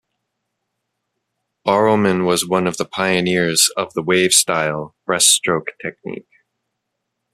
[1.63, 6.25] Barrowman was one of the pioneers of the "wave-style" breaststroke technique.